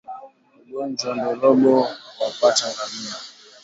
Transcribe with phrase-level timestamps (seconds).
[0.67, 1.73] Ugonjwa ndorobo
[2.15, 3.15] huwapata ngamia